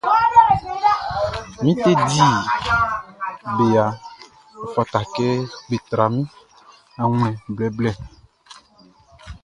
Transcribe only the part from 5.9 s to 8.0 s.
min awlɛn blɛblɛblɛ.